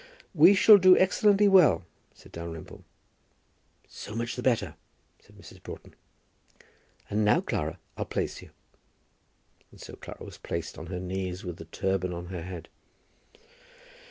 [0.33, 2.83] "We shall do excellently well," said Dalrymple.
[3.87, 4.73] "So much the better,"
[5.19, 5.61] said Mrs.
[5.61, 5.93] Broughton;
[7.07, 8.49] "and now, Clara, I'll place you."
[9.69, 12.67] And so Clara was placed on her knees, with the turban on her head.